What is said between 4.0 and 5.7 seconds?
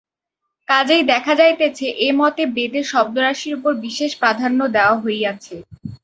প্রাধান্য দেওয়া হইয়াছে।